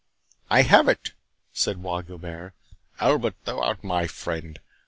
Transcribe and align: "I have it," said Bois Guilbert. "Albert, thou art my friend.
"I 0.49 0.63
have 0.63 0.87
it," 0.87 1.11
said 1.53 1.83
Bois 1.83 2.01
Guilbert. 2.01 2.55
"Albert, 2.99 3.35
thou 3.45 3.59
art 3.61 3.83
my 3.83 4.07
friend. 4.07 4.59